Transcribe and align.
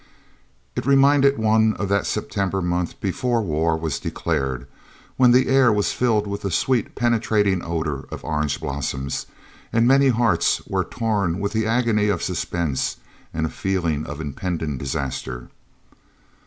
It 0.75 0.83
reminded 0.87 1.37
one 1.37 1.75
of 1.75 1.87
that 1.89 2.07
September 2.07 2.59
month 2.59 2.99
before 2.99 3.43
war 3.43 3.77
was 3.77 3.99
declared, 3.99 4.65
when 5.15 5.29
the 5.29 5.47
air 5.47 5.71
was 5.71 5.93
filled 5.93 6.25
with 6.25 6.41
the 6.41 6.49
sweet, 6.49 6.95
penetrating 6.95 7.61
odour 7.63 8.07
of 8.09 8.23
orange 8.23 8.59
blossoms 8.59 9.27
and 9.71 9.87
many 9.87 10.07
hearts 10.07 10.65
were 10.65 10.83
torn 10.83 11.39
with 11.39 11.51
the 11.53 11.67
agony 11.67 12.07
of 12.09 12.23
suspense 12.23 12.97
and 13.31 13.45
a 13.45 13.49
feeling 13.49 14.03
of 14.07 14.19
impending 14.19 14.75
disaster. 14.79 15.49